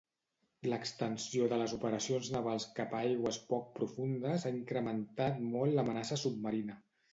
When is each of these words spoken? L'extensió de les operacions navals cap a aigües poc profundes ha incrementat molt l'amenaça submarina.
L'extensió 0.69 1.49
de 1.51 1.59
les 1.63 1.75
operacions 1.77 2.31
navals 2.37 2.65
cap 2.79 2.97
a 2.97 3.03
aigües 3.11 3.39
poc 3.53 3.69
profundes 3.77 4.49
ha 4.51 4.55
incrementat 4.57 5.41
molt 5.55 5.81
l'amenaça 5.81 6.21
submarina. 6.27 6.83